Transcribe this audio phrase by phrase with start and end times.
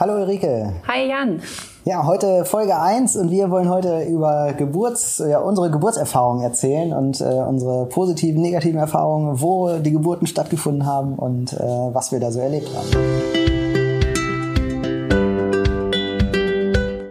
[0.00, 0.72] Hallo Ulrike.
[0.88, 1.42] Hi Jan.
[1.84, 7.20] Ja, heute Folge 1 und wir wollen heute über Geburts, ja, unsere Geburtserfahrungen erzählen und
[7.20, 12.30] äh, unsere positiven, negativen Erfahrungen, wo die Geburten stattgefunden haben und äh, was wir da
[12.30, 12.88] so erlebt haben.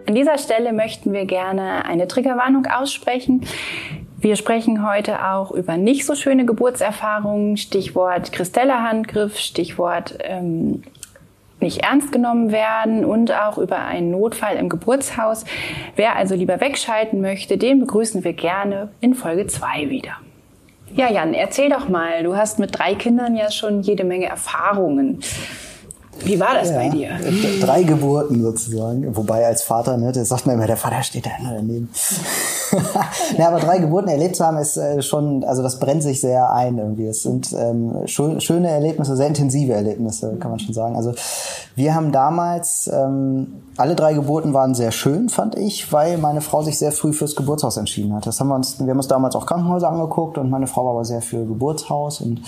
[0.08, 3.46] An dieser Stelle möchten wir gerne eine Triggerwarnung aussprechen.
[4.18, 10.82] Wir sprechen heute auch über nicht so schöne Geburtserfahrungen, Stichwort Christella-Handgriff, Stichwort ähm,
[11.60, 15.44] nicht ernst genommen werden und auch über einen Notfall im Geburtshaus.
[15.96, 20.16] Wer also lieber wegschalten möchte, den begrüßen wir gerne in Folge 2 wieder.
[20.94, 25.20] Ja, Jan, erzähl doch mal, du hast mit drei Kindern ja schon jede Menge Erfahrungen.
[26.18, 27.10] Wie war das ja, bei dir?
[27.60, 29.16] Drei Geburten sozusagen.
[29.16, 31.88] Wobei als Vater, ne, das sagt man immer, der Vater steht da immer daneben.
[33.38, 36.52] ja, aber drei Geburten erlebt zu haben, ist äh, schon, also das brennt sich sehr
[36.52, 37.06] ein irgendwie.
[37.06, 40.96] Es sind ähm, schöne Erlebnisse, sehr intensive Erlebnisse, kann man schon sagen.
[40.96, 41.14] Also
[41.74, 46.62] wir haben damals, ähm, alle drei Geburten waren sehr schön, fand ich, weil meine Frau
[46.62, 48.26] sich sehr früh fürs Geburtshaus entschieden hat.
[48.26, 50.92] Das haben wir uns, wir haben uns damals auch Krankenhäuser angeguckt und meine Frau war
[50.92, 52.42] aber sehr für Geburtshaus und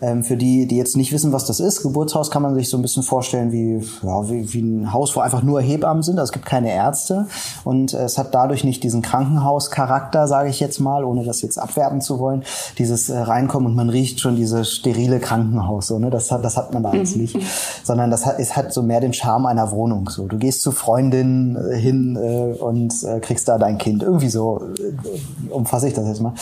[0.00, 2.76] ähm, für die, die jetzt nicht wissen, was das ist, Geburtshaus kann man sich so
[2.76, 6.18] ein bisschen vorstellen wie, ja, wie, wie ein Haus, wo einfach nur Hebammen sind.
[6.18, 7.26] Also es gibt keine Ärzte
[7.64, 12.00] und es hat dadurch nicht diesen Krankenhauscharakter, sage ich jetzt mal, ohne das jetzt abwerten
[12.00, 12.44] zu wollen.
[12.78, 16.56] Dieses äh, reinkommen und man riecht schon diese sterile Krankenhaus, so ne, das hat, das
[16.56, 17.36] hat man da jetzt nicht,
[17.82, 20.08] sondern das hat, es hat so mehr den Charme einer Wohnung.
[20.10, 24.02] So, du gehst zu Freundin äh, hin äh, und äh, kriegst da dein Kind.
[24.02, 26.34] Irgendwie so äh, umfasse ich das jetzt mal.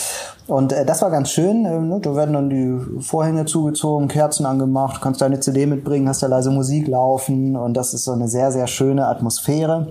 [0.47, 1.65] Und äh, das war ganz schön.
[1.65, 2.01] Äh, ne?
[2.01, 6.51] Da werden dann die Vorhänge zugezogen, Kerzen angemacht, kannst deine CD mitbringen, hast da leise
[6.51, 9.89] Musik laufen und das ist so eine sehr, sehr schöne Atmosphäre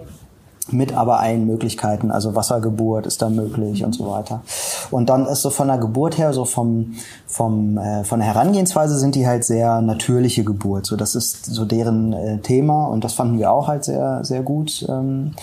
[0.71, 4.41] mit aber allen Möglichkeiten, also Wassergeburt ist da möglich und so weiter.
[4.91, 6.95] Und dann ist so von der Geburt her, so vom,
[7.27, 10.85] vom äh, von der Herangehensweise sind die halt sehr natürliche Geburt.
[10.85, 14.41] So das ist so deren äh, Thema und das fanden wir auch halt sehr sehr
[14.41, 14.85] gut.
[14.89, 15.33] Ähm,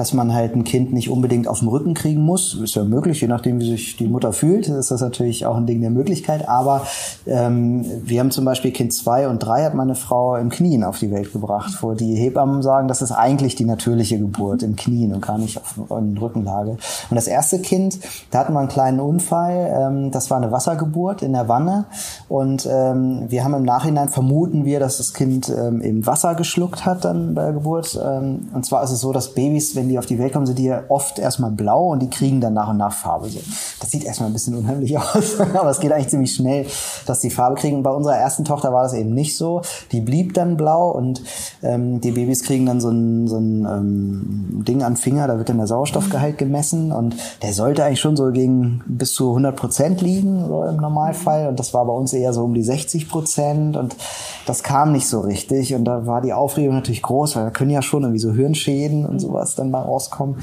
[0.00, 2.54] dass man halt ein Kind nicht unbedingt auf dem Rücken kriegen muss.
[2.54, 5.66] Ist ja möglich, je nachdem, wie sich die Mutter fühlt, ist das natürlich auch ein
[5.66, 6.48] Ding der Möglichkeit.
[6.48, 6.86] Aber
[7.26, 10.98] ähm, wir haben zum Beispiel Kind zwei und drei hat meine Frau im Knien auf
[10.98, 15.12] die Welt gebracht, wo die Hebammen sagen, das ist eigentlich die natürliche Geburt im Knien
[15.12, 16.70] und gar nicht auf, in Rückenlage.
[16.70, 17.98] Und das erste Kind,
[18.30, 19.72] da hatten wir einen kleinen Unfall.
[19.76, 21.86] Ähm, das war eine Wassergeburt in der Wanne
[22.28, 26.86] und ähm, wir haben im Nachhinein vermuten wir, dass das Kind ähm, eben Wasser geschluckt
[26.86, 27.98] hat dann bei der Geburt.
[28.02, 30.58] Ähm, und zwar ist es so, dass Babys, wenn die auf die Welt kommen, sind
[30.58, 33.28] die ja oft erstmal blau und die kriegen dann nach und nach Farbe.
[33.28, 33.40] So.
[33.80, 36.66] Das sieht erstmal ein bisschen unheimlich aus, aber es geht eigentlich ziemlich schnell,
[37.06, 37.82] dass die Farbe kriegen.
[37.82, 39.62] Bei unserer ersten Tochter war das eben nicht so.
[39.92, 41.22] Die blieb dann blau und
[41.62, 45.48] ähm, die Babys kriegen dann so ein, so ein ähm, Ding am Finger, da wird
[45.48, 50.00] dann der Sauerstoffgehalt gemessen und der sollte eigentlich schon so gegen bis zu 100 Prozent
[50.00, 53.76] liegen so im Normalfall und das war bei uns eher so um die 60 Prozent
[53.76, 53.96] und
[54.46, 57.70] das kam nicht so richtig und da war die Aufregung natürlich groß, weil da können
[57.70, 60.36] ja schon irgendwie so Hirnschäden und sowas dann mal rauskommen.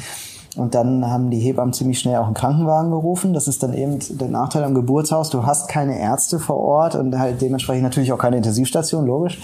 [0.56, 3.34] Und dann haben die Hebammen ziemlich schnell auch einen Krankenwagen gerufen.
[3.34, 5.30] Das ist dann eben der Nachteil am Geburtshaus.
[5.30, 9.40] Du hast keine Ärzte vor Ort und halt dementsprechend natürlich auch keine Intensivstation, logisch.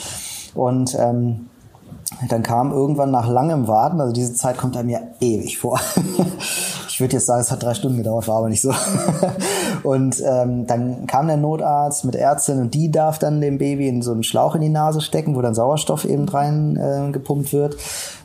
[0.56, 1.50] Und ähm,
[2.29, 5.79] dann kam irgendwann nach langem Warten, also diese Zeit kommt einem ja ewig vor.
[6.90, 8.74] ich würde jetzt sagen, es hat drei Stunden gedauert, war aber nicht so.
[9.84, 14.01] und ähm, dann kam der Notarzt mit Ärztin und die darf dann dem Baby in
[14.01, 17.78] so einen Schlauch in die Nase stecken, wo dann Sauerstoff eben rein äh, gepumpt wird.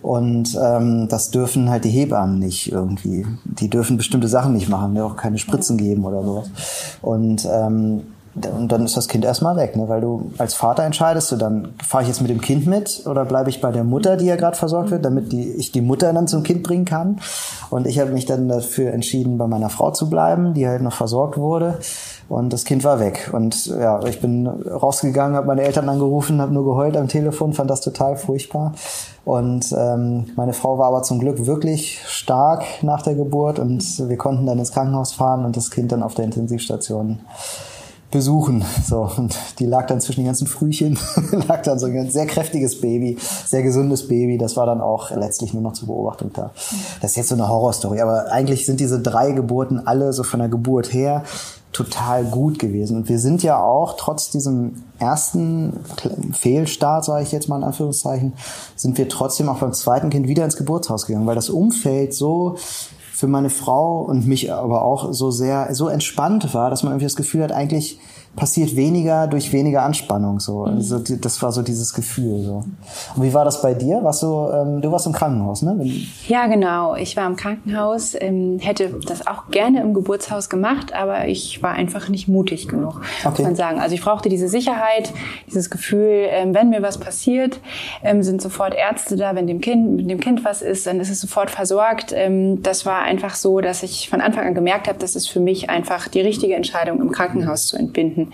[0.03, 3.27] Und ähm, das dürfen halt die Hebammen nicht irgendwie.
[3.45, 6.51] Die dürfen bestimmte Sachen nicht machen, die auch keine Spritzen geben oder sowas.
[7.03, 8.03] Und ähm,
[8.47, 9.89] und dann ist das Kind erstmal weg, ne?
[9.89, 13.25] weil du als Vater entscheidest, du dann fahre ich jetzt mit dem Kind mit oder
[13.25, 16.13] bleibe ich bei der Mutter, die ja gerade versorgt wird, damit die, ich die Mutter
[16.13, 17.21] dann zum Kind bringen kann.
[17.71, 20.95] Und ich habe mich dann dafür entschieden, bei meiner Frau zu bleiben, die halt noch
[20.95, 21.79] versorgt wurde.
[22.29, 23.31] Und das Kind war weg.
[23.33, 27.71] Und ja, ich bin rausgegangen, habe meine Eltern angerufen, habe nur geheult am Telefon, fand
[27.71, 28.73] das total furchtbar.
[29.25, 34.17] Und ähm, meine Frau war aber zum Glück wirklich stark nach der Geburt und wir
[34.17, 37.21] konnten dann ins Krankenhaus fahren und das Kind dann auf der Intensivstation
[38.11, 38.65] besuchen.
[38.87, 40.99] So, und die lag dann zwischen den ganzen Frühchen,
[41.49, 44.39] lag dann so ein sehr kräftiges Baby, sehr gesundes Baby.
[44.39, 46.51] Das war dann auch letztlich nur noch zur Beobachtung da.
[47.01, 50.41] Das ist jetzt so eine Horrorstory, aber eigentlich sind diese drei Geburten alle so von
[50.41, 51.25] der Geburt her
[51.73, 52.97] total gut gewesen.
[52.97, 55.81] Und wir sind ja auch trotz diesem ersten
[56.33, 58.33] Fehlstart, sage ich jetzt mal in Anführungszeichen,
[58.75, 62.57] sind wir trotzdem auch beim zweiten Kind wieder ins Geburtshaus gegangen, weil das Umfeld so
[63.19, 67.07] für meine Frau und mich aber auch so sehr, so entspannt war, dass man irgendwie
[67.07, 67.99] das Gefühl hat, eigentlich
[68.39, 70.39] passiert weniger durch weniger Anspannung.
[70.39, 70.77] So, mhm.
[70.77, 72.43] also das war so dieses Gefühl.
[72.45, 72.65] So.
[73.17, 74.03] Und wie war das bei dir?
[74.05, 75.77] Warst du, ähm, du warst im Krankenhaus, ne?
[76.29, 76.95] Ja, genau.
[76.95, 81.73] Ich war im Krankenhaus, ähm, hätte das auch gerne im Geburtshaus gemacht, aber ich war
[81.73, 83.31] einfach nicht mutig genug, okay.
[83.31, 83.81] muss man sagen.
[83.81, 85.13] Also ich brauchte diese Sicherheit,
[85.49, 87.61] dieses Gefühl, ähm, wenn mir was passiert,
[88.05, 89.35] ähm, sind sofort Ärzte da.
[89.35, 92.13] Wenn dem Kind, mit dem Kind was ist, dann ist es sofort versorgt.
[92.15, 95.41] Ähm, das war einfach so, dass ich von Anfang an gemerkt habe, dass es für
[95.41, 98.28] mich einfach die richtige Entscheidung im Krankenhaus zu entbinden.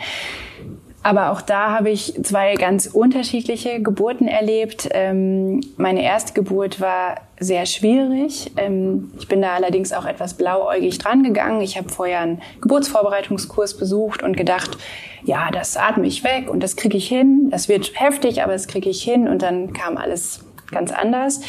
[1.04, 4.88] Aber auch da habe ich zwei ganz unterschiedliche Geburten erlebt.
[4.92, 8.50] Ähm, meine erste Geburt war sehr schwierig.
[8.56, 11.60] Ähm, ich bin da allerdings auch etwas blauäugig dran gegangen.
[11.60, 14.78] Ich habe vorher einen Geburtsvorbereitungskurs besucht und gedacht,
[15.24, 17.48] ja, das atme ich weg und das kriege ich hin.
[17.50, 19.28] Das wird heftig, aber das kriege ich hin.
[19.28, 20.40] Und dann kam alles
[20.74, 21.40] ganz anders.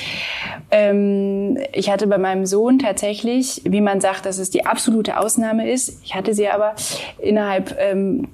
[0.71, 5.69] Ähm, ich hatte bei meinem Sohn tatsächlich, wie man sagt, dass es die absolute Ausnahme
[5.69, 6.01] ist.
[6.03, 6.75] Ich hatte sie aber
[7.19, 8.29] innerhalb ähm,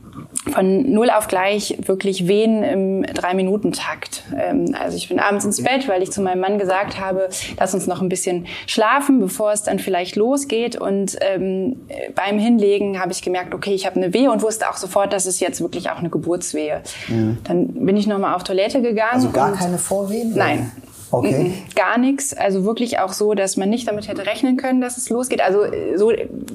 [0.53, 4.23] von null auf gleich wirklich Wehen im Drei-Minuten-Takt.
[4.37, 7.29] Ähm, also ich bin abends ins Bett, weil ich zu meinem Mann gesagt habe,
[7.59, 10.75] lass uns noch ein bisschen schlafen, bevor es dann vielleicht losgeht.
[10.75, 11.77] Und ähm,
[12.15, 15.25] beim Hinlegen habe ich gemerkt, okay, ich habe eine Wehe und wusste auch sofort, dass
[15.25, 16.81] es jetzt wirklich auch eine Geburtswehe.
[17.07, 17.37] Mhm.
[17.43, 19.13] Dann bin ich nochmal auf Toilette gegangen.
[19.13, 20.33] Also gar keine Vorwehen?
[20.35, 20.71] Nein.
[21.11, 21.51] Okay.
[21.75, 22.33] Gar nichts.
[22.33, 25.41] Also wirklich auch so, dass man nicht damit hätte rechnen können, dass es losgeht.
[25.41, 25.65] Also
[25.95, 26.11] so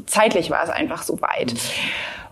[0.06, 1.52] zeitlich war es einfach so weit.
[1.54, 1.58] Mhm.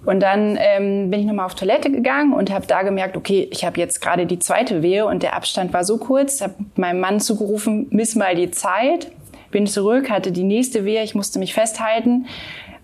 [0.04, 3.64] Und dann ähm, bin ich nochmal auf Toilette gegangen und habe da gemerkt, okay, ich
[3.64, 6.42] habe jetzt gerade die zweite Wehe und der Abstand war so kurz.
[6.42, 9.10] Habe meinem Mann zugerufen, miss mal die Zeit.
[9.50, 12.26] Bin zurück, hatte die nächste Wehe, ich musste mich festhalten.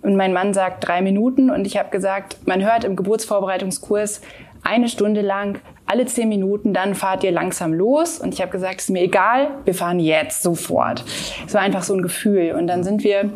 [0.02, 4.22] Und mein Mann sagt drei Minuten und ich habe gesagt, man hört im Geburtsvorbereitungskurs
[4.62, 5.60] eine Stunde lang,
[5.90, 8.18] alle zehn Minuten, dann fahrt ihr langsam los.
[8.18, 11.04] Und ich habe gesagt, es ist mir egal, wir fahren jetzt sofort.
[11.46, 12.54] Es war einfach so ein Gefühl.
[12.56, 13.30] Und dann sind wir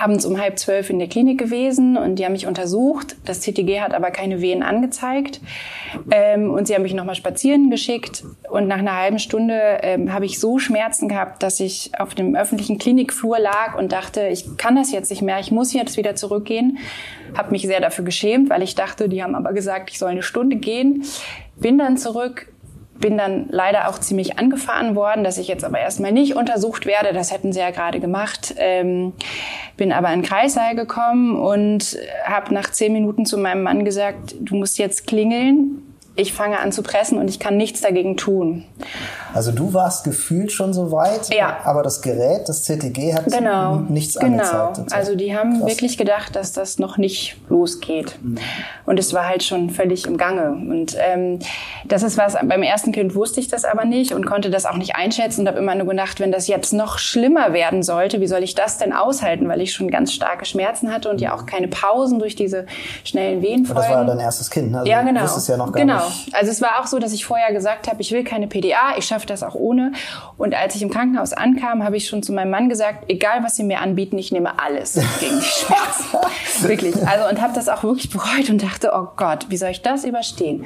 [0.00, 3.16] abends um halb zwölf in der Klinik gewesen und die haben mich untersucht.
[3.24, 5.40] Das CTG hat aber keine Wehen angezeigt.
[6.10, 8.24] Ähm, und sie haben mich nochmal spazieren geschickt.
[8.50, 12.34] Und nach einer halben Stunde ähm, habe ich so Schmerzen gehabt, dass ich auf dem
[12.34, 16.14] öffentlichen Klinikflur lag und dachte, ich kann das jetzt nicht mehr, ich muss jetzt wieder
[16.16, 16.78] zurückgehen.
[17.36, 20.22] Habe mich sehr dafür geschämt, weil ich dachte, die haben aber gesagt, ich soll eine
[20.22, 21.04] Stunde gehen.
[21.56, 22.52] Bin dann zurück,
[22.98, 27.12] bin dann leider auch ziemlich angefahren worden, dass ich jetzt aber erstmal nicht untersucht werde.
[27.12, 28.54] Das hätten sie ja gerade gemacht.
[28.56, 29.12] Ähm,
[29.76, 30.28] bin aber in den
[30.76, 35.82] gekommen und habe nach zehn Minuten zu meinem Mann gesagt, du musst jetzt klingeln
[36.16, 38.64] ich fange an zu pressen und ich kann nichts dagegen tun.
[39.34, 41.56] Also du warst gefühlt schon so weit, ja.
[41.64, 43.78] aber das Gerät, das CTG hat genau.
[43.88, 44.26] nichts genau.
[44.26, 44.76] angezeigt.
[44.76, 45.70] Genau, also die haben Krass.
[45.70, 48.16] wirklich gedacht, dass das noch nicht losgeht.
[48.22, 48.38] Mhm.
[48.86, 50.50] Und es war halt schon völlig im Gange.
[50.50, 51.40] Und ähm,
[51.84, 54.76] das ist was, beim ersten Kind wusste ich das aber nicht und konnte das auch
[54.76, 58.28] nicht einschätzen und habe immer nur gedacht, wenn das jetzt noch schlimmer werden sollte, wie
[58.28, 61.44] soll ich das denn aushalten, weil ich schon ganz starke Schmerzen hatte und ja auch
[61.44, 62.66] keine Pausen durch diese
[63.02, 63.82] schnellen Wehenfolgen.
[63.82, 64.78] Das war dein erstes Kind, ne?
[64.78, 65.26] Also ja, genau.
[65.26, 65.96] Du ja noch gar genau.
[65.96, 66.03] nicht.
[66.32, 69.06] Also es war auch so, dass ich vorher gesagt habe, ich will keine PDA, ich
[69.06, 69.92] schaffe schaffe das auch ohne.
[70.36, 73.56] Und als ich im Krankenhaus ankam, habe ich schon zu meinem Mann gesagt, egal was
[73.56, 76.68] sie mir anbieten, ich nehme alles gegen die Schmerzen.
[76.68, 76.94] wirklich.
[77.06, 80.04] Also und habe das auch wirklich bereut und dachte, oh Gott, wie soll ich das
[80.04, 80.64] überstehen?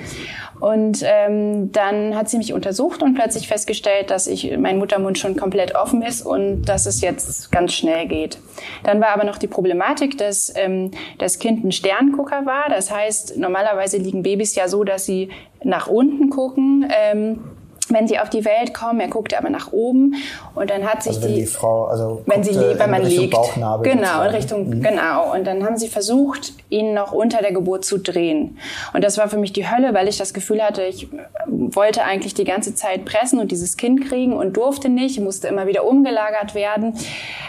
[0.61, 5.37] Und ähm, dann hat sie mich untersucht und plötzlich festgestellt, dass ich mein Muttermund schon
[5.37, 8.38] komplett offen ist und dass es jetzt ganz schnell geht.
[8.82, 12.69] Dann war aber noch die Problematik, dass ähm, das Kind ein Sterngucker war.
[12.69, 15.28] Das heißt, normalerweise liegen Babys ja so, dass sie
[15.63, 16.87] nach unten gucken.
[16.91, 17.41] Ähm,
[17.90, 19.00] wenn sie auf die Welt kommen.
[19.00, 20.14] Er guckte aber nach oben
[20.55, 23.23] und dann hat sich also wenn die, die Frau, also wenn sie wenn man Richtung
[23.23, 24.82] liegt, Bauchnabel genau in Richtung mhm.
[24.82, 28.58] genau und dann haben sie versucht, ihn noch unter der Geburt zu drehen
[28.93, 31.08] und das war für mich die Hölle, weil ich das Gefühl hatte, ich
[31.46, 35.67] wollte eigentlich die ganze Zeit pressen und dieses Kind kriegen und durfte nicht, musste immer
[35.67, 36.95] wieder umgelagert werden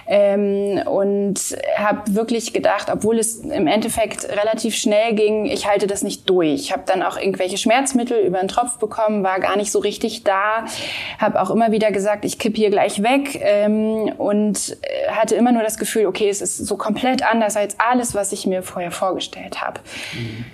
[0.07, 1.39] ähm, und
[1.77, 6.53] habe wirklich gedacht, obwohl es im Endeffekt relativ schnell ging, ich halte das nicht durch.
[6.53, 10.23] Ich habe dann auch irgendwelche Schmerzmittel über einen Tropf bekommen, war gar nicht so richtig
[10.29, 10.65] da,
[11.17, 15.51] habe auch immer wieder gesagt, ich kipp hier gleich weg ähm, und äh, hatte immer
[15.51, 18.91] nur das Gefühl, okay, es ist so komplett anders als alles, was ich mir vorher
[18.91, 19.81] vorgestellt habe.
[20.13, 20.45] Mhm.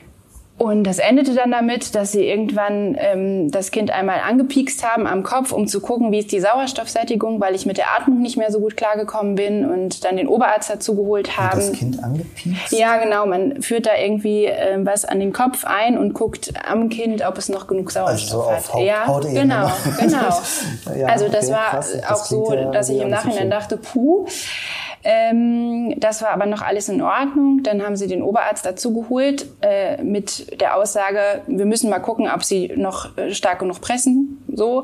[0.58, 5.22] Und das endete dann damit, dass sie irgendwann ähm, das Kind einmal angepiekst haben am
[5.24, 8.50] Kopf, um zu gucken, wie ist die Sauerstoffsättigung, weil ich mit der Atmung nicht mehr
[8.52, 11.60] so gut klargekommen bin und dann den Oberarzt dazu geholt haben.
[11.60, 12.72] Und das Kind angepiekst?
[12.72, 13.26] Ja, genau.
[13.26, 17.38] Man führt da irgendwie äh, was an den Kopf ein und guckt am Kind, ob
[17.38, 18.74] es noch genug Sauerstoff also so hat.
[18.74, 19.42] Haut, ja, Hautebene.
[19.42, 20.98] genau, genau.
[20.98, 21.96] ja, also das okay, war krass.
[22.06, 24.26] auch das so, ja dass ich im Nachhinein dachte, puh.
[25.08, 27.62] Ähm, das war aber noch alles in Ordnung.
[27.62, 32.28] Dann haben sie den Oberarzt dazu geholt äh, mit der Aussage, wir müssen mal gucken,
[32.28, 34.44] ob sie noch äh, stark genug pressen.
[34.52, 34.84] So.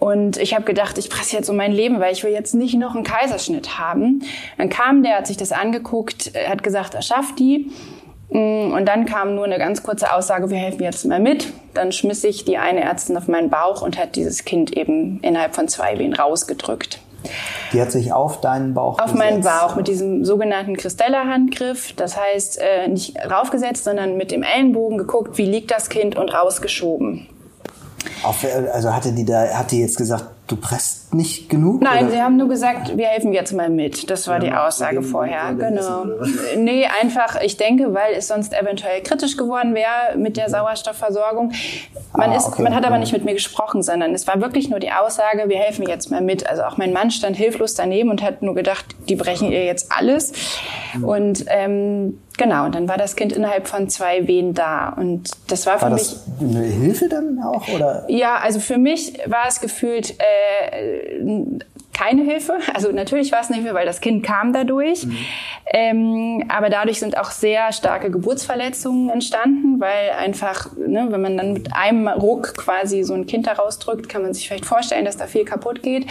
[0.00, 2.74] Und ich habe gedacht, ich presse jetzt um mein Leben, weil ich will jetzt nicht
[2.74, 4.22] noch einen Kaiserschnitt haben.
[4.58, 7.70] Dann kam der, hat sich das angeguckt, hat gesagt, er schafft die.
[8.30, 11.52] Mm, und dann kam nur eine ganz kurze Aussage, wir helfen jetzt mal mit.
[11.72, 15.54] Dann schmiss ich die eine Ärztin auf meinen Bauch und hat dieses Kind eben innerhalb
[15.54, 17.00] von zwei Wehen rausgedrückt.
[17.72, 19.18] Die hat sich auf deinen Bauch Auf gesetzt.
[19.18, 21.92] meinen Bauch mit diesem sogenannten Christella-Handgriff.
[21.94, 26.32] Das heißt, äh, nicht raufgesetzt, sondern mit dem Ellenbogen geguckt, wie liegt das Kind und
[26.32, 27.26] rausgeschoben.
[28.22, 31.82] Auf, also hatte die da, hat die jetzt gesagt, du presst nicht genug?
[31.82, 32.14] Nein, oder?
[32.14, 34.08] sie haben nur gesagt, wir helfen jetzt mal mit.
[34.10, 35.54] Das war ja, die Aussage vorher.
[35.54, 36.06] Genau.
[36.56, 41.52] Nee, einfach, ich denke, weil es sonst eventuell kritisch geworden wäre mit der Sauerstoffversorgung.
[42.16, 42.62] Man, ah, ist, okay.
[42.62, 45.58] man hat aber nicht mit mir gesprochen, sondern es war wirklich nur die Aussage, wir
[45.58, 46.48] helfen jetzt mal mit.
[46.48, 49.92] Also auch mein Mann stand hilflos daneben und hat nur gedacht, die brechen ihr jetzt
[49.92, 50.32] alles.
[50.94, 51.04] Mhm.
[51.04, 54.90] Und ähm, Genau, und dann war das Kind innerhalb von zwei Wehen da.
[54.90, 56.16] Und das war für war mich.
[56.40, 57.66] eine Hilfe dann auch?
[57.68, 58.04] Oder?
[58.08, 61.22] Ja, also für mich war es gefühlt äh,
[61.96, 62.58] keine Hilfe.
[62.74, 65.06] Also natürlich war es eine Hilfe, weil das Kind kam dadurch.
[65.06, 65.16] Mhm.
[65.72, 71.52] Ähm, aber dadurch sind auch sehr starke Geburtsverletzungen entstanden, weil einfach, ne, wenn man dann
[71.54, 75.26] mit einem Ruck quasi so ein Kind herausdrückt, kann man sich vielleicht vorstellen, dass da
[75.26, 76.06] viel kaputt geht.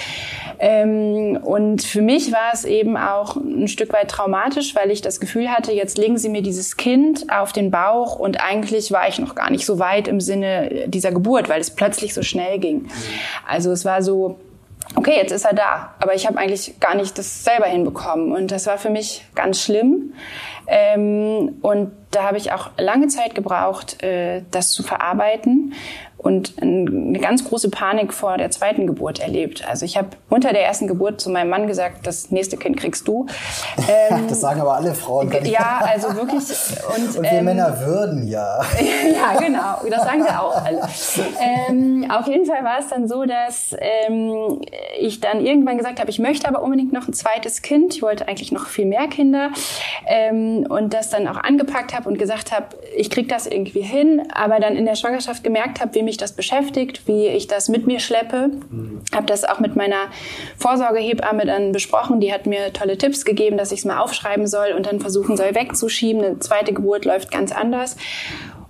[0.57, 5.19] Ähm, und für mich war es eben auch ein Stück weit traumatisch, weil ich das
[5.19, 9.19] Gefühl hatte, jetzt legen sie mir dieses Kind auf den Bauch und eigentlich war ich
[9.19, 12.83] noch gar nicht so weit im Sinne dieser Geburt, weil es plötzlich so schnell ging.
[12.83, 12.91] Mhm.
[13.47, 14.39] Also es war so,
[14.95, 18.51] okay, jetzt ist er da, aber ich habe eigentlich gar nicht das selber hinbekommen und
[18.51, 20.13] das war für mich ganz schlimm.
[20.67, 25.73] Ähm, und da habe ich auch lange Zeit gebraucht, äh, das zu verarbeiten
[26.25, 29.63] und eine ganz große Panik vor der zweiten Geburt erlebt.
[29.69, 33.07] Also ich habe unter der ersten Geburt zu meinem Mann gesagt, das nächste Kind kriegst
[33.07, 33.27] du.
[33.87, 35.31] Ähm, das sagen aber alle Frauen.
[35.43, 36.43] Ja, also wirklich.
[36.95, 38.61] Und, und wir ähm, Männer würden ja.
[39.13, 39.77] ja, genau.
[39.89, 40.81] Das sagen wir auch alle.
[41.69, 44.59] Ähm, auf jeden Fall war es dann so, dass ähm,
[44.99, 47.95] ich dann irgendwann gesagt habe, ich möchte aber unbedingt noch ein zweites Kind.
[47.95, 49.51] Ich wollte eigentlich noch viel mehr Kinder
[50.07, 54.23] ähm, und das dann auch angepackt habe und gesagt habe, ich kriege das irgendwie hin,
[54.33, 57.87] aber dann in der Schwangerschaft gemerkt habe, wie mich das beschäftigt, wie ich das mit
[57.87, 58.49] mir schleppe.
[58.69, 59.01] Mhm.
[59.13, 60.09] Habe das auch mit meiner
[60.57, 62.19] Vorsorgehebamme dann besprochen.
[62.19, 65.37] Die hat mir tolle Tipps gegeben, dass ich es mal aufschreiben soll und dann versuchen
[65.37, 66.23] soll wegzuschieben.
[66.23, 67.97] Eine zweite Geburt läuft ganz anders.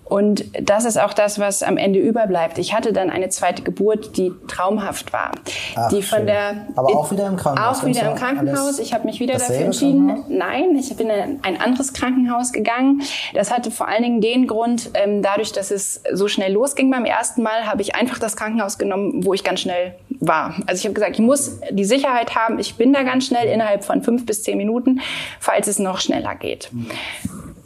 [0.05, 2.59] Und das ist auch das, was am Ende überbleibt.
[2.59, 5.31] Ich hatte dann eine zweite Geburt, die traumhaft war.
[5.75, 6.27] Ach, die von schön.
[6.27, 7.79] der Aber auch wieder im Krankenhaus.
[7.79, 8.77] Auch wieder im Krankenhaus.
[8.77, 10.24] Ich habe mich wieder dafür entschieden.
[10.29, 13.01] Nein, ich bin in ein anderes Krankenhaus gegangen.
[13.33, 17.05] Das hatte vor allen Dingen den Grund, ähm, dadurch, dass es so schnell losging beim
[17.05, 20.55] ersten Mal, habe ich einfach das Krankenhaus genommen, wo ich ganz schnell war.
[20.67, 23.83] Also ich habe gesagt, ich muss die Sicherheit haben, ich bin da ganz schnell innerhalb
[23.83, 25.01] von fünf bis zehn Minuten,
[25.39, 26.69] falls es noch schneller geht.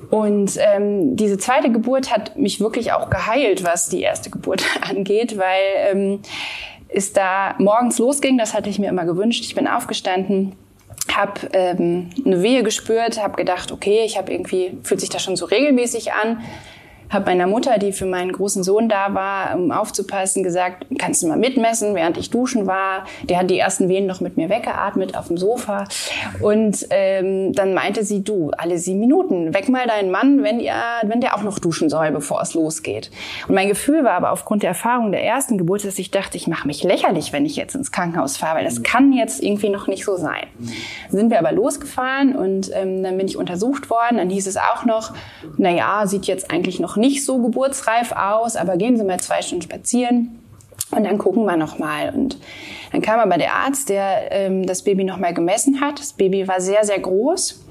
[0.10, 5.38] Und ähm, diese zweite Geburt hat mich wirklich auch geheilt, was die erste Geburt angeht,
[5.38, 6.20] weil ähm,
[6.88, 9.44] es da morgens losging, das hatte ich mir immer gewünscht.
[9.46, 10.56] Ich bin aufgestanden,
[11.16, 15.36] habe ähm, eine Wehe gespürt, habe gedacht, okay, ich habe irgendwie fühlt sich das schon
[15.36, 16.42] so regelmäßig an
[17.10, 21.28] habe meiner Mutter, die für meinen großen Sohn da war, um aufzupassen, gesagt, kannst du
[21.28, 23.06] mal mitmessen, während ich duschen war.
[23.24, 25.86] Der hat die ersten Wehen noch mit mir weggeatmet auf dem Sofa.
[26.42, 30.74] Und ähm, dann meinte sie, du, alle sieben Minuten, weck mal deinen Mann, wenn, ihr,
[31.04, 33.10] wenn der auch noch duschen soll, bevor es losgeht.
[33.48, 36.48] Und mein Gefühl war aber aufgrund der Erfahrung der ersten Geburt, dass ich dachte, ich
[36.48, 39.88] mache mich lächerlich, wenn ich jetzt ins Krankenhaus fahre, weil das kann jetzt irgendwie noch
[39.88, 40.44] nicht so sein.
[41.10, 44.18] Dann sind wir aber losgefahren und ähm, dann bin ich untersucht worden.
[44.18, 45.14] Dann hieß es auch noch,
[45.58, 49.42] na ja, sieht jetzt eigentlich noch nicht so geburtsreif aus, aber gehen Sie mal zwei
[49.42, 50.40] Stunden spazieren.
[50.92, 52.14] Und dann gucken wir noch mal.
[52.16, 52.38] Und
[52.92, 56.00] dann kam aber der Arzt, der ähm, das Baby noch mal gemessen hat.
[56.00, 57.64] Das Baby war sehr, sehr groß.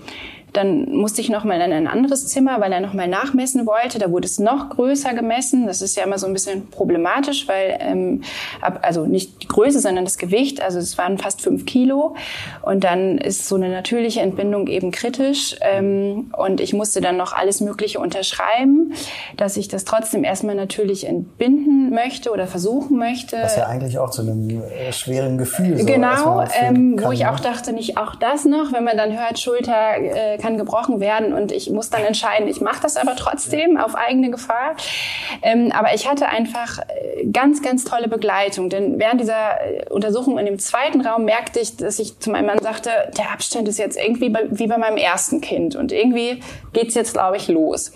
[0.53, 3.99] Dann musste ich noch mal in ein anderes Zimmer, weil er noch mal nachmessen wollte.
[3.99, 5.67] Da wurde es noch größer gemessen.
[5.67, 8.23] Das ist ja immer so ein bisschen problematisch, weil ähm,
[8.61, 10.63] also nicht die Größe, sondern das Gewicht.
[10.63, 12.17] Also es waren fast fünf Kilo.
[12.63, 15.57] Und dann ist so eine natürliche Entbindung eben kritisch.
[15.61, 18.93] Ähm, und ich musste dann noch alles Mögliche unterschreiben,
[19.37, 23.37] dass ich das trotzdem erstmal natürlich entbinden möchte oder versuchen möchte.
[23.43, 27.27] Was ja eigentlich auch zu einem äh, schweren Gefühl so Genau, ähm, kann, wo ich
[27.27, 31.33] auch dachte, nicht auch das noch, wenn man dann hört, Schulter äh, kann gebrochen werden
[31.33, 34.77] und ich muss dann entscheiden, ich mache das aber trotzdem auf eigene Gefahr.
[35.43, 40.39] Ähm, aber ich hatte einfach äh, ganz, ganz tolle Begleitung, denn während dieser äh, Untersuchung
[40.39, 43.79] in dem zweiten Raum merkte ich, dass ich zu meinem Mann sagte, der Abstand ist
[43.79, 46.41] jetzt irgendwie bei, wie bei meinem ersten Kind und irgendwie
[46.73, 47.93] geht's jetzt, glaube ich, los.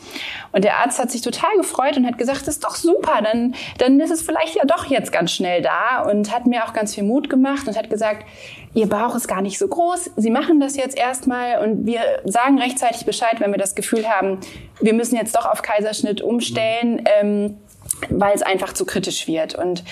[0.53, 3.55] Und der Arzt hat sich total gefreut und hat gesagt, das ist doch super, dann,
[3.79, 6.95] dann ist es vielleicht ja doch jetzt ganz schnell da und hat mir auch ganz
[6.95, 8.27] viel Mut gemacht und hat gesagt,
[8.75, 10.13] Ihr Bauch ist gar nicht so groß.
[10.17, 14.39] Sie machen das jetzt erstmal und wir sagen rechtzeitig Bescheid, wenn wir das Gefühl haben,
[14.81, 17.03] wir müssen jetzt doch auf Kaiserschnitt umstellen.
[17.21, 17.57] Ähm,
[18.09, 19.55] weil es einfach zu kritisch wird.
[19.55, 19.85] Und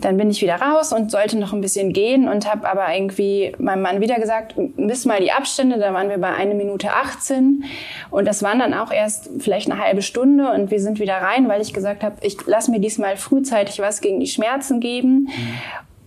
[0.00, 3.52] dann bin ich wieder raus und sollte noch ein bisschen gehen und habe aber irgendwie
[3.58, 7.64] meinem Mann wieder gesagt, miss mal die Abstände, da waren wir bei eine Minute 18
[8.10, 11.48] und das waren dann auch erst vielleicht eine halbe Stunde und wir sind wieder rein,
[11.48, 15.28] weil ich gesagt habe, ich lass mir diesmal frühzeitig was gegen die Schmerzen geben.
[15.30, 15.58] Mhm.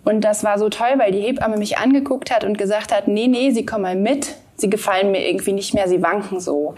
[0.07, 3.27] Und das war so toll, weil die Hebamme mich angeguckt hat und gesagt hat, nee,
[3.27, 6.75] nee, Sie kommen mal mit, Sie gefallen mir irgendwie nicht mehr, Sie wanken so.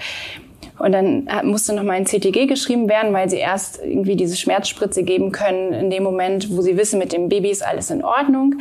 [0.79, 5.03] Und dann musste noch mal ein CTG geschrieben werden, weil sie erst irgendwie diese Schmerzspritze
[5.03, 8.55] geben können in dem Moment, wo sie wissen, mit dem Baby ist alles in Ordnung.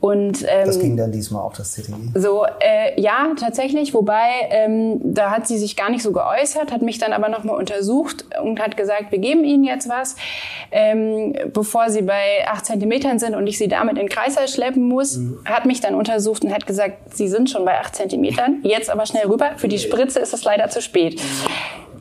[0.00, 1.92] Und, ähm, das ging dann diesmal auch das CTG?
[2.14, 3.92] So, äh, ja, tatsächlich.
[3.92, 7.56] Wobei, ähm, da hat sie sich gar nicht so geäußert, hat mich dann aber nochmal
[7.56, 10.16] untersucht und hat gesagt, wir geben Ihnen jetzt was,
[10.70, 14.88] ähm, bevor Sie bei acht Zentimetern sind und ich Sie damit in den Kreißsaal schleppen
[14.88, 15.18] muss.
[15.18, 15.40] Mhm.
[15.44, 19.04] Hat mich dann untersucht und hat gesagt, Sie sind schon bei acht Zentimetern, jetzt aber
[19.04, 19.50] schnell rüber.
[19.56, 21.20] Für die Spritze ist es leider zu spät.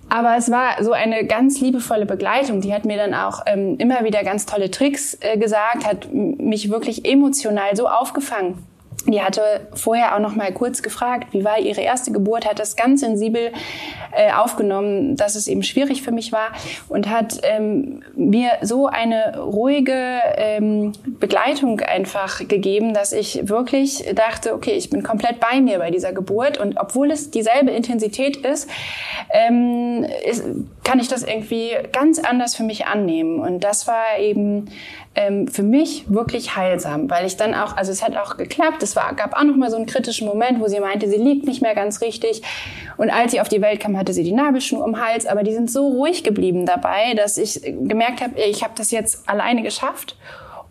[0.09, 2.61] Aber es war so eine ganz liebevolle Begleitung.
[2.61, 6.69] Die hat mir dann auch ähm, immer wieder ganz tolle Tricks äh, gesagt, hat mich
[6.69, 8.68] wirklich emotional so aufgefangen.
[9.11, 9.41] Die hatte
[9.73, 13.51] vorher auch noch mal kurz gefragt, wie war ihre erste Geburt, hat das ganz sensibel
[14.15, 16.51] äh, aufgenommen, dass es eben schwierig für mich war
[16.87, 24.53] und hat ähm, mir so eine ruhige ähm, Begleitung einfach gegeben, dass ich wirklich dachte,
[24.53, 28.69] okay, ich bin komplett bei mir bei dieser Geburt und obwohl es dieselbe Intensität ist,
[29.31, 30.43] ähm, ist
[30.89, 33.39] kann ich das irgendwie ganz anders für mich annehmen.
[33.39, 34.71] Und das war eben
[35.19, 38.95] ähm, für mich wirklich heilsam, weil ich dann auch, also es hat auch geklappt, es
[38.95, 41.61] war, gab auch noch mal so einen kritischen Moment, wo sie meinte, sie liegt nicht
[41.61, 42.41] mehr ganz richtig.
[42.95, 45.43] Und als sie auf die Welt kam, hatte sie die Nabelschnur um den Hals, aber
[45.43, 49.61] die sind so ruhig geblieben dabei, dass ich gemerkt habe, ich habe das jetzt alleine
[49.61, 50.15] geschafft.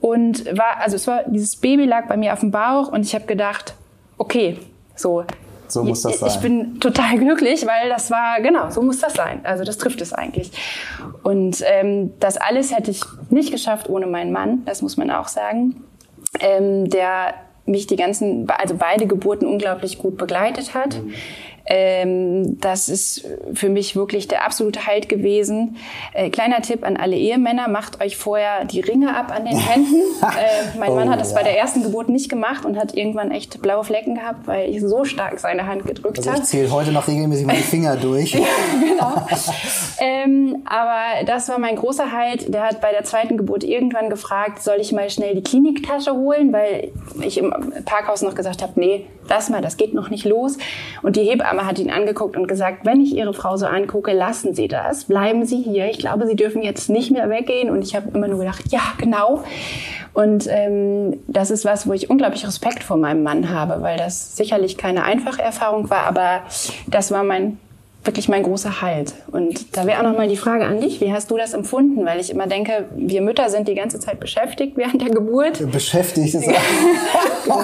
[0.01, 3.15] Und war, also es war, dieses Baby lag bei mir auf dem Bauch und ich
[3.15, 3.75] habe gedacht,
[4.17, 4.57] okay,
[4.95, 5.25] so,
[5.69, 6.31] so muss das sein.
[6.31, 9.41] Ich bin total glücklich, weil das war, genau, so muss das sein.
[9.45, 10.51] Also das trifft es eigentlich.
[11.23, 15.29] Und ähm, das alles hätte ich nicht geschafft ohne meinen Mann, das muss man auch
[15.29, 15.85] sagen.
[16.41, 17.35] Ähm, der
[17.69, 21.03] mich die ganzen, also beide Geburten unglaublich gut begleitet hat.
[21.03, 21.13] Mhm.
[21.71, 25.77] Ähm, das ist für mich wirklich der absolute Halt gewesen.
[26.15, 29.95] Äh, kleiner Tipp an alle Ehemänner, macht euch vorher die Ringe ab an den Händen.
[30.23, 31.37] äh, mein oh, Mann hat das ja.
[31.37, 34.81] bei der ersten Geburt nicht gemacht und hat irgendwann echt blaue Flecken gehabt, weil ich
[34.81, 36.41] so stark seine Hand gedrückt also habe.
[36.41, 38.33] Ich zähle heute noch regelmäßig meine Finger durch.
[38.33, 38.41] ja,
[38.81, 39.27] genau.
[40.01, 42.53] ähm, aber das war mein großer Halt.
[42.53, 46.53] Der hat bei der zweiten Geburt irgendwann gefragt, soll ich mal schnell die Kliniktasche holen,
[46.53, 47.53] weil ich im
[47.85, 50.57] Parkhaus noch gesagt habe, nee, lass mal, das geht noch nicht los.
[51.03, 54.13] Und die Hebamme Dame hat ihn angeguckt und gesagt, wenn ich Ihre Frau so angucke,
[54.13, 55.87] lassen Sie das, bleiben Sie hier.
[55.91, 57.71] Ich glaube, Sie dürfen jetzt nicht mehr weggehen.
[57.71, 59.43] Und ich habe immer nur gedacht, ja, genau.
[60.15, 64.37] Und ähm, das ist was, wo ich unglaublich Respekt vor meinem Mann habe, weil das
[64.37, 66.43] sicherlich keine einfache Erfahrung war, aber
[66.87, 67.59] das war mein
[68.05, 69.13] wirklich mein großer Halt.
[69.33, 72.07] Und da wäre auch noch mal die Frage an dich, wie hast du das empfunden?
[72.07, 75.71] Weil ich immer denke, wir Mütter sind die ganze Zeit beschäftigt während der Geburt.
[75.71, 76.43] Beschäftigt ist
[77.45, 77.59] genau.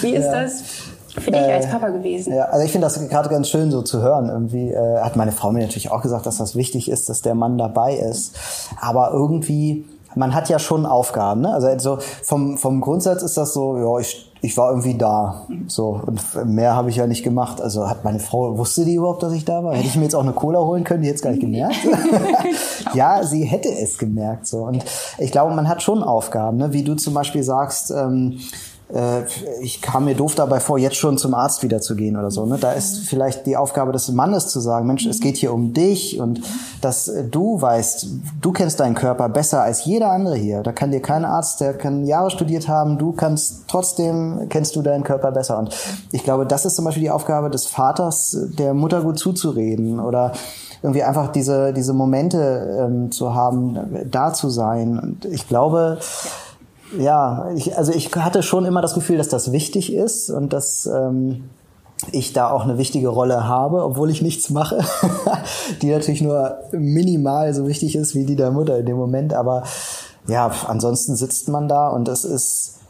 [0.00, 0.42] Wie ist ja.
[0.42, 0.86] das?
[1.20, 2.34] Für dich äh, als Papa gewesen?
[2.34, 4.28] Ja, also ich finde das gerade ganz schön so zu hören.
[4.28, 7.34] Irgendwie äh, hat meine Frau mir natürlich auch gesagt, dass das wichtig ist, dass der
[7.34, 8.36] Mann dabei ist.
[8.80, 11.42] Aber irgendwie, man hat ja schon Aufgaben.
[11.42, 11.52] Ne?
[11.52, 15.46] Also, also vom, vom Grundsatz ist das so, ja, ich, ich war irgendwie da.
[15.66, 17.60] So, und mehr habe ich ja nicht gemacht.
[17.60, 19.74] Also hat meine Frau, wusste die überhaupt, dass ich da war?
[19.74, 21.76] Hätte ich mir jetzt auch eine Cola holen können, die jetzt gar nicht gemerkt.
[22.94, 24.46] ja, sie hätte es gemerkt.
[24.46, 24.64] So.
[24.64, 24.84] Und
[25.18, 26.72] ich glaube, man hat schon Aufgaben, ne?
[26.72, 28.75] wie du zum Beispiel sagst, ähm, äh,
[29.60, 32.46] ich kam mir doof dabei vor, jetzt schon zum Arzt wieder zu gehen oder so.
[32.46, 32.56] Ne?
[32.56, 36.20] Da ist vielleicht die Aufgabe des Mannes zu sagen, Mensch, es geht hier um dich
[36.20, 36.40] und
[36.80, 38.06] dass du weißt,
[38.40, 40.62] du kennst deinen Körper besser als jeder andere hier.
[40.62, 44.82] Da kann dir kein Arzt, der kann Jahre studiert haben, du kannst trotzdem, kennst du
[44.82, 45.58] deinen Körper besser.
[45.58, 45.74] Und
[46.12, 50.30] ich glaube, das ist zum Beispiel die Aufgabe des Vaters, der Mutter gut zuzureden oder
[50.82, 55.00] irgendwie einfach diese, diese Momente ähm, zu haben, da zu sein.
[55.00, 56.45] Und ich glaube, ja
[56.98, 60.86] ja, ich, also ich hatte schon immer das Gefühl, dass das wichtig ist und dass
[60.86, 61.50] ähm,
[62.12, 64.78] ich da auch eine wichtige Rolle habe, obwohl ich nichts mache,
[65.82, 69.34] die natürlich nur minimal so wichtig ist wie die der Mutter in dem Moment.
[69.34, 69.62] Aber
[70.28, 72.80] ja, ansonsten sitzt man da und es ist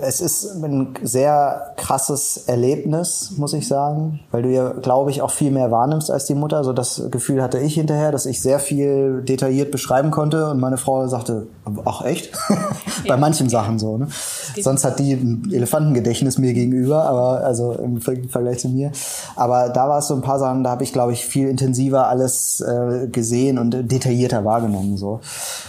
[0.00, 5.30] es ist ein sehr krasses Erlebnis, muss ich sagen, weil du ja, glaube ich, auch
[5.30, 6.56] viel mehr wahrnimmst als die Mutter.
[6.56, 10.78] Also das Gefühl hatte ich hinterher, dass ich sehr viel detailliert beschreiben konnte und meine
[10.78, 11.48] Frau sagte,
[11.84, 12.32] ach echt?
[13.06, 13.98] Bei manchen Sachen so.
[13.98, 14.08] Ne?
[14.58, 18.90] Sonst hat die ein Elefantengedächtnis mir gegenüber, aber also im Vergleich zu mir.
[19.36, 22.08] Aber da war es so ein paar Sachen, da habe ich, glaube ich, viel intensiver
[22.08, 25.20] alles äh, gesehen und detaillierter wahrgenommen so.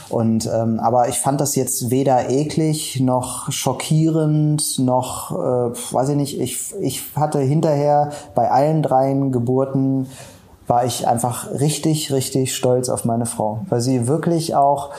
[0.08, 3.73] Und ähm, aber ich fand das jetzt weder eklig noch schockierend
[4.80, 10.08] noch, äh, weiß ich nicht, ich, ich hatte hinterher bei allen dreien Geburten
[10.68, 14.92] war ich einfach richtig, richtig stolz auf meine Frau, weil sie wirklich auch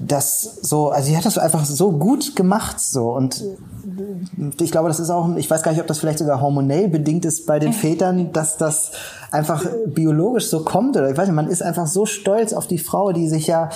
[0.00, 3.10] das so, also sie hat das einfach so gut gemacht so.
[3.10, 3.42] Und
[4.60, 7.24] ich glaube, das ist auch, ich weiß gar nicht, ob das vielleicht sogar hormonell bedingt
[7.24, 8.92] ist bei den Vätern, dass das
[9.30, 12.78] einfach biologisch so kommt oder ich weiß nicht, man ist einfach so stolz auf die
[12.78, 13.70] Frau, die sich ja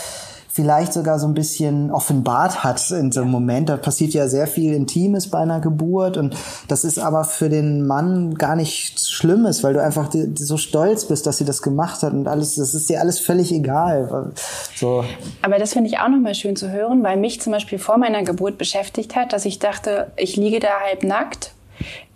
[0.54, 3.70] vielleicht sogar so ein bisschen offenbart hat in so einem Moment.
[3.70, 6.36] Da passiert ja sehr viel Intimes bei einer Geburt und
[6.68, 11.26] das ist aber für den Mann gar nichts Schlimmes, weil du einfach so stolz bist,
[11.26, 14.32] dass sie das gemacht hat und alles, das ist dir alles völlig egal.
[14.76, 15.04] So.
[15.40, 18.22] Aber das finde ich auch nochmal schön zu hören, weil mich zum Beispiel vor meiner
[18.22, 21.52] Geburt beschäftigt hat, dass ich dachte, ich liege da halb nackt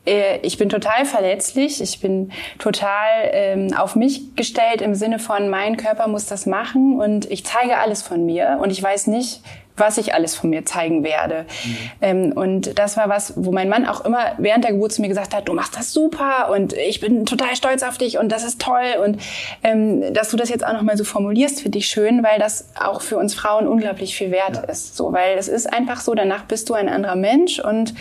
[0.07, 5.49] äh, ich bin total verletzlich, ich bin total ähm, auf mich gestellt im Sinne von,
[5.49, 9.41] mein Körper muss das machen und ich zeige alles von mir und ich weiß nicht,
[9.77, 11.45] was ich alles von mir zeigen werde.
[11.65, 11.77] Mhm.
[12.01, 15.09] Ähm, und das war was, wo mein Mann auch immer während der Geburt zu mir
[15.09, 18.45] gesagt hat, du machst das super und ich bin total stolz auf dich und das
[18.45, 18.95] ist toll.
[19.05, 19.21] Und
[19.63, 23.03] ähm, dass du das jetzt auch nochmal so formulierst, finde ich schön, weil das auch
[23.03, 24.63] für uns Frauen unglaublich viel wert ja.
[24.63, 24.97] ist.
[24.97, 27.95] So, weil es ist einfach so, danach bist du ein anderer Mensch und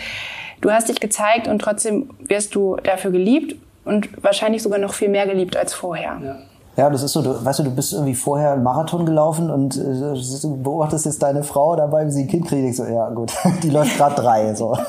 [0.60, 5.08] du hast dich gezeigt und trotzdem wirst du dafür geliebt und wahrscheinlich sogar noch viel
[5.08, 6.18] mehr geliebt als vorher.
[6.22, 6.36] Ja.
[6.76, 9.76] Ja, das ist so, du, weißt du, du bist irgendwie vorher einen Marathon gelaufen und
[9.78, 12.68] äh, beobachtest jetzt deine Frau dabei, wie sie ein Kind kriegt.
[12.68, 14.54] Ich so, ja gut, die läuft gerade drei.
[14.54, 14.76] So.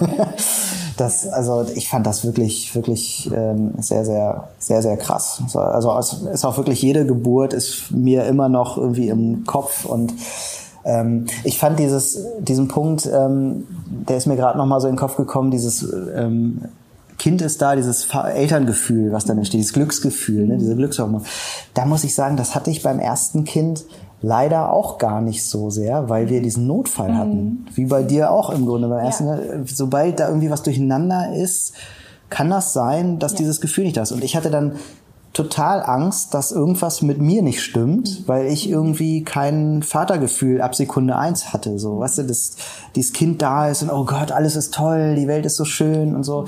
[0.98, 5.44] Das, also ich fand das wirklich, wirklich ähm, sehr, sehr, sehr, sehr krass.
[5.54, 10.12] Also es ist auch wirklich jede Geburt ist mir immer noch irgendwie im Kopf und
[10.88, 13.68] ähm, ich fand dieses, diesen Punkt, ähm,
[14.08, 16.62] der ist mir gerade noch mal so in den Kopf gekommen, dieses ähm,
[17.18, 21.24] Kind ist da, dieses Elterngefühl, was dann entsteht, dieses Glücksgefühl, ne, diese Glückshormone.
[21.74, 23.84] Da muss ich sagen, das hatte ich beim ersten Kind
[24.22, 27.18] leider auch gar nicht so sehr, weil wir diesen Notfall mhm.
[27.18, 27.66] hatten.
[27.74, 29.28] Wie bei dir auch im Grunde beim ersten.
[29.28, 29.40] Ja.
[29.66, 31.74] Sobald da irgendwie was durcheinander ist,
[32.30, 33.40] kann das sein, dass ja.
[33.40, 34.12] dieses Gefühl nicht da ist.
[34.12, 34.74] Und ich hatte dann
[35.38, 41.16] total Angst, dass irgendwas mit mir nicht stimmt, weil ich irgendwie kein Vatergefühl ab Sekunde
[41.16, 41.78] eins hatte.
[41.78, 42.56] So, weißt du, dass
[42.96, 46.16] dieses Kind da ist und oh Gott, alles ist toll, die Welt ist so schön
[46.16, 46.46] und so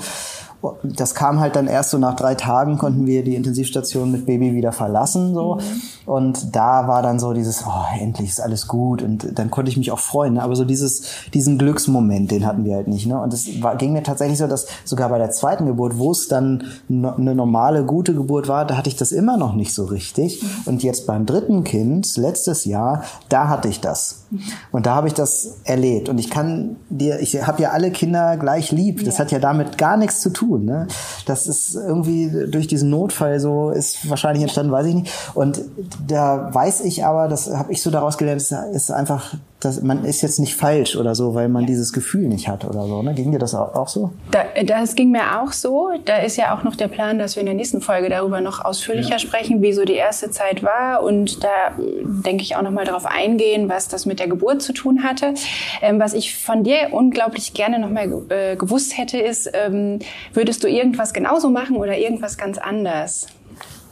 [0.82, 4.52] das kam halt dann erst so nach drei Tagen konnten wir die Intensivstation mit Baby
[4.52, 5.82] wieder verlassen so mhm.
[6.04, 9.78] und da war dann so dieses oh, endlich ist alles gut und dann konnte ich
[9.78, 10.42] mich auch freuen ne?
[10.42, 13.94] aber so dieses diesen Glücksmoment den hatten wir halt nicht ne und es war, ging
[13.94, 17.84] mir tatsächlich so dass sogar bei der zweiten Geburt wo es dann no, eine normale
[17.84, 20.48] gute Geburt war da hatte ich das immer noch nicht so richtig mhm.
[20.66, 24.42] und jetzt beim dritten Kind letztes Jahr da hatte ich das mhm.
[24.72, 28.36] und da habe ich das erlebt und ich kann dir ich habe ja alle Kinder
[28.36, 29.20] gleich lieb das ja.
[29.20, 30.64] hat ja damit gar nichts zu tun tun.
[30.64, 30.86] Ne?
[31.26, 35.12] Das ist irgendwie durch diesen Notfall so, ist wahrscheinlich entstanden, weiß ich nicht.
[35.34, 35.60] Und
[36.06, 40.22] da weiß ich aber, das habe ich so daraus gelernt, ist einfach das, man ist
[40.22, 43.02] jetzt nicht falsch oder so, weil man dieses Gefühl nicht hat oder so.
[43.02, 43.12] Ne?
[43.12, 44.10] Ging dir das auch so?
[44.30, 45.90] Da, das ging mir auch so.
[46.06, 48.64] Da ist ja auch noch der Plan, dass wir in der nächsten Folge darüber noch
[48.64, 49.18] ausführlicher ja.
[49.18, 51.02] sprechen, wie so die erste Zeit war.
[51.02, 54.72] Und da denke ich auch noch mal darauf eingehen, was das mit der Geburt zu
[54.72, 55.34] tun hatte.
[55.82, 59.98] Ähm, was ich von dir unglaublich gerne noch mal äh, gewusst hätte, ist, ähm,
[60.32, 63.26] würdest du irgendwas genauso machen oder irgendwas ganz anders?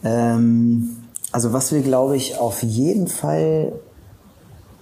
[0.02, 0.96] Ähm,
[1.31, 3.72] also was wir, glaube ich, auf jeden Fall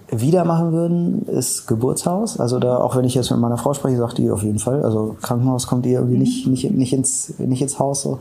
[0.09, 2.39] wieder machen würden, ist Geburtshaus.
[2.39, 4.83] Also da, auch wenn ich jetzt mit meiner Frau spreche, sagt die auf jeden Fall.
[4.83, 8.19] Also Krankenhaus kommt ihr irgendwie nicht, nicht, nicht, ins, nicht ins Haus so.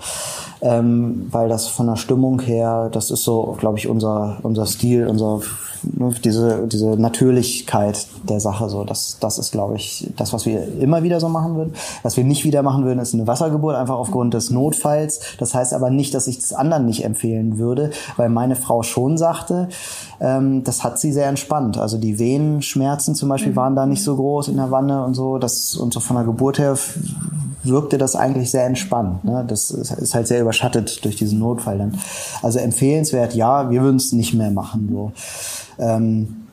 [0.63, 5.07] Ähm, weil das von der Stimmung her, das ist so, glaube ich, unser, unser Stil,
[5.07, 5.41] unser
[5.83, 10.81] Ne, diese, diese Natürlichkeit der Sache, so, das, das ist, glaube ich, das, was wir
[10.81, 11.75] immer wieder so machen würden.
[12.03, 15.21] Was wir nicht wieder machen würden, ist eine Wassergeburt, einfach aufgrund des Notfalls.
[15.39, 19.17] Das heißt aber nicht, dass ich das anderen nicht empfehlen würde, weil meine Frau schon
[19.17, 19.69] sagte,
[20.21, 21.76] ähm, das hat sie sehr entspannt.
[21.79, 23.57] Also die Venenschmerzen zum Beispiel mhm.
[23.57, 25.39] waren da nicht so groß in der Wanne und so.
[25.39, 26.77] Das, und so von der Geburt her
[27.63, 29.25] wirkte das eigentlich sehr entspannt.
[29.25, 29.45] Ne?
[29.47, 31.99] Das ist halt sehr überschattet durch diesen Notfall dann.
[32.43, 34.89] Also empfehlenswert, ja, wir würden es nicht mehr machen.
[34.91, 35.13] So.
[35.79, 36.46] Ähm,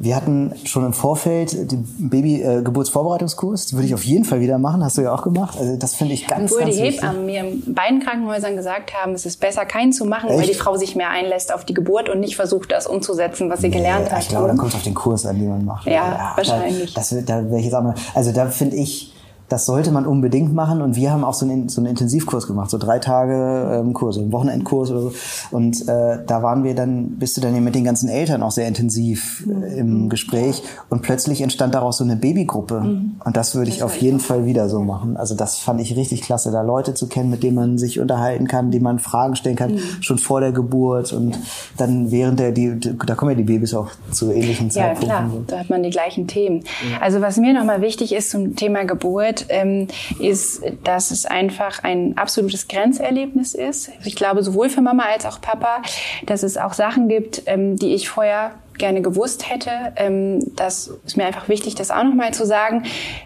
[0.00, 3.72] wir hatten schon im Vorfeld den Baby-Geburtsvorbereitungskurs.
[3.72, 4.82] Äh, würde ich auf jeden Fall wieder machen.
[4.82, 5.58] Hast du ja auch gemacht.
[5.58, 9.12] Also das finde ich ganz, Obwohl ganz die Hebammen mir in beiden Krankenhäusern gesagt haben,
[9.12, 10.38] es ist besser, keinen zu machen, Echt?
[10.38, 13.60] weil die Frau sich mehr einlässt auf die Geburt und nicht versucht, das umzusetzen, was
[13.60, 14.22] sie nee, gelernt hat.
[14.22, 15.86] Ich glaube, dann kommt es auf den Kurs an, den man macht.
[15.86, 16.94] Ja, ja wahrscheinlich.
[16.94, 19.12] Da, das, da wäre ich jetzt auch mal, also da finde ich,
[19.50, 20.80] das sollte man unbedingt machen.
[20.80, 24.20] Und wir haben auch so einen, so einen Intensivkurs gemacht, so drei Tage ähm, Kurse,
[24.20, 25.12] einen Wochenendkurs oder so.
[25.50, 28.52] Und äh, da waren wir dann, bist du dann ja mit den ganzen Eltern auch
[28.52, 30.62] sehr intensiv äh, im Gespräch.
[30.88, 32.80] Und plötzlich entstand daraus so eine Babygruppe.
[32.80, 33.16] Mhm.
[33.24, 35.16] Und das würde ich auf jeden Fall wieder so machen.
[35.16, 38.46] Also das fand ich richtig klasse, da Leute zu kennen, mit denen man sich unterhalten
[38.46, 39.80] kann, denen man Fragen stellen kann, mhm.
[40.00, 41.36] schon vor der Geburt und
[41.76, 45.08] dann während der, die, da kommen ja die Babys auch zu ähnlichen Zeitpunkten.
[45.08, 46.62] Ja, klar, da hat man die gleichen Themen.
[47.00, 52.16] Also was mir nochmal wichtig ist zum Thema Geburt, Ähm, ist, dass es einfach ein
[52.16, 53.90] absolutes Grenzerlebnis ist.
[54.04, 55.82] Ich glaube, sowohl für Mama als auch Papa,
[56.26, 59.70] dass es auch Sachen gibt, ähm, die ich vorher gerne gewusst hätte.
[59.94, 62.82] Ähm, das ist mir einfach wichtig, das auch nochmal zu sagen.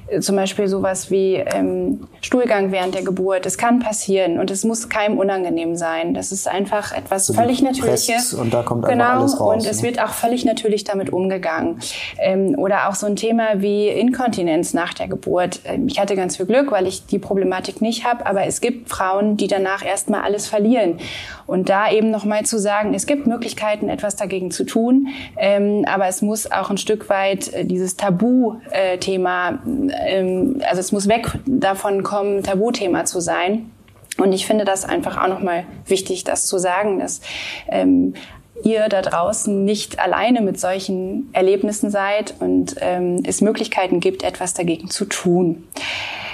[0.09, 3.47] Äh, zum Beispiel sowas wie ähm, Stuhlgang während der Geburt.
[3.47, 6.13] Es kann passieren und es muss keinem unangenehm sein.
[6.13, 8.35] Das ist einfach etwas so völlig Natürliches.
[8.35, 9.55] Und da kommt genau, alles raus.
[9.55, 9.89] Und es ne?
[9.89, 11.81] wird auch völlig natürlich damit umgegangen.
[12.19, 15.61] Ähm, oder auch so ein Thema wie Inkontinenz nach der Geburt.
[15.65, 18.91] Ähm, ich hatte ganz viel Glück, weil ich die Problematik nicht habe, aber es gibt
[18.91, 20.99] Frauen, die danach erstmal alles verlieren.
[21.47, 25.09] Und da eben nochmal zu sagen, es gibt Möglichkeiten, etwas dagegen zu tun,
[25.47, 31.07] ähm, aber es muss auch ein Stück weit äh, dieses Tabu-Thema, ähm, also es muss
[31.07, 33.71] weg davon kommen, Tabuthema zu sein.
[34.17, 37.21] Und ich finde das einfach auch nochmal wichtig, das zu sagen, dass
[37.69, 38.15] ähm,
[38.63, 44.55] ihr da draußen nicht alleine mit solchen Erlebnissen seid und ähm, es Möglichkeiten gibt, etwas
[44.55, 45.69] dagegen zu tun.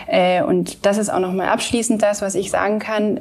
[0.07, 3.18] Äh, und das ist auch nochmal abschließend das, was ich sagen kann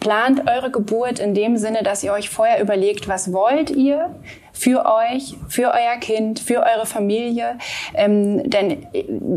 [0.00, 4.14] plant eure Geburt in dem Sinne, dass ihr euch vorher überlegt, was wollt ihr
[4.52, 7.58] für euch, für euer Kind, für eure Familie.
[7.94, 8.86] Ähm, denn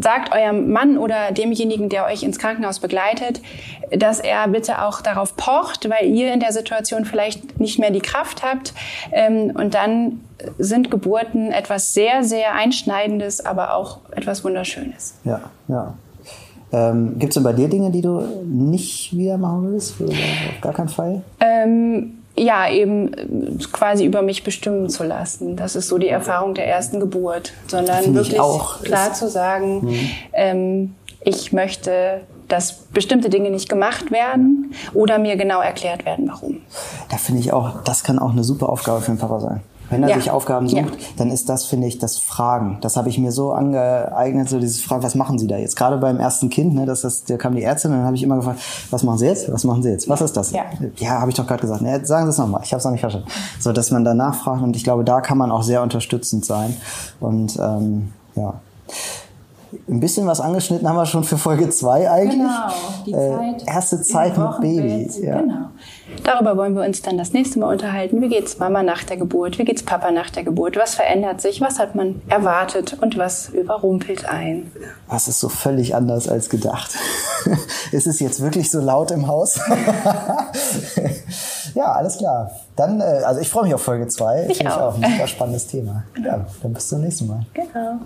[0.02, 3.42] sagt eurem Mann oder demjenigen, der euch ins Krankenhaus begleitet,
[3.92, 8.02] dass er bitte auch darauf pocht, weil ihr in der Situation vielleicht nicht mehr die
[8.02, 8.74] Kraft habt.
[9.12, 10.22] Ähm, und dann
[10.58, 15.18] sind Geburten etwas sehr, sehr Einschneidendes, aber auch etwas Wunderschönes.
[15.24, 15.96] Ja, ja.
[16.72, 20.00] Ähm, Gibt es denn bei dir Dinge, die du nicht wieder machen willst?
[20.02, 21.22] Oder auf gar keinen Fall?
[21.40, 25.56] Ähm, ja, eben äh, quasi über mich bestimmen zu lassen.
[25.56, 27.54] Das ist so die Erfahrung der ersten Geburt.
[27.68, 28.40] Sondern wirklich
[28.84, 30.10] klar zu sagen, mhm.
[30.34, 36.58] ähm, ich möchte dass bestimmte Dinge nicht gemacht werden oder mir genau erklärt werden, warum.
[37.10, 39.62] Da finde ich auch, das kann auch eine super Aufgabe für den Papa sein.
[39.90, 40.16] Wenn er ja.
[40.16, 41.08] sich Aufgaben sucht, ja.
[41.18, 42.80] dann ist das, finde ich, das Fragen.
[42.82, 45.76] Das habe ich mir so angeeignet, so dieses Fragen, was machen Sie da jetzt?
[45.76, 48.24] Gerade beim ersten Kind, ne, das ist, da kam die Ärztin und dann habe ich
[48.24, 49.52] immer gefragt, was machen Sie jetzt?
[49.52, 50.10] Was machen Sie jetzt?
[50.10, 50.52] Was ist das?
[50.52, 50.64] Ja,
[50.98, 51.82] ja habe ich doch gerade gesagt.
[51.82, 53.28] Ne, sagen Sie es nochmal, ich habe es noch nicht verstanden.
[53.60, 56.76] So, dass man danach fragt und ich glaube, da kann man auch sehr unterstützend sein.
[57.20, 58.56] Und ähm, ja.
[59.90, 62.38] Ein bisschen was angeschnitten haben wir schon für Folge 2 eigentlich.
[62.38, 62.70] Genau,
[63.06, 63.62] die Zeit.
[63.62, 65.10] Äh, erste Zeit mit Baby.
[65.22, 65.42] Ja.
[65.42, 65.68] Genau.
[66.24, 68.22] Darüber wollen wir uns dann das nächste Mal unterhalten.
[68.22, 69.60] Wie geht's Mama nach der Geburt?
[69.60, 70.78] Wie geht's Papa nach der Geburt?
[70.78, 71.62] Was verändert sich?
[71.62, 72.98] Was hat man erwartet?
[73.02, 74.72] Und was überrumpelt ein?
[75.08, 76.92] Was ist so völlig anders als gedacht?
[77.92, 79.56] ist es jetzt wirklich so laut im Haus?
[81.76, 82.52] ja, alles klar.
[82.76, 84.48] Dann, äh, also ich freue mich auf Folge 2.
[84.50, 84.78] Ich, ich auch.
[84.78, 85.02] auch.
[85.02, 86.04] Ein super spannendes Thema.
[86.24, 87.46] Ja, dann bis zum nächsten Mal.
[87.54, 88.00] Genau.